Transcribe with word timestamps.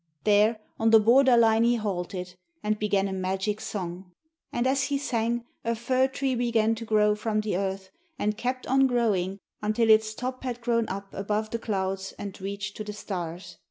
There, 0.23 0.59
on 0.79 0.89
the 0.89 0.99
border 0.99 1.37
line 1.37 1.63
he 1.63 1.75
halted, 1.75 2.33
and 2.63 2.79
began 2.79 3.07
a 3.07 3.13
magic 3.13 3.61
song. 3.61 4.11
And 4.51 4.65
as 4.65 4.85
he 4.85 4.97
sang 4.97 5.45
a 5.63 5.75
fir 5.75 6.07
tree 6.07 6.33
began 6.33 6.73
to 6.73 6.85
grow 6.85 7.13
from 7.13 7.41
the 7.41 7.55
earth, 7.55 7.91
and 8.17 8.35
kept 8.35 8.65
on 8.65 8.87
growing 8.87 9.37
until 9.61 9.91
its 9.91 10.15
top 10.15 10.43
had 10.43 10.59
grown 10.59 10.89
up 10.89 11.13
above 11.13 11.51
the 11.51 11.59
clouds 11.59 12.13
and 12.17 12.41
reached 12.41 12.75
to 12.77 12.83
the 12.83 12.93
stars. 12.93 13.59